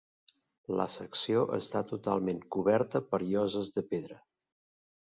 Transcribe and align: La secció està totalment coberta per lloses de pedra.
La 0.79 0.87
secció 0.93 1.43
està 1.59 1.83
totalment 1.91 2.43
coberta 2.57 3.05
per 3.13 3.25
lloses 3.29 3.75
de 3.79 3.87
pedra. 3.95 4.21